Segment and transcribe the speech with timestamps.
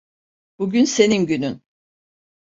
[0.59, 1.61] Bugün senin günün.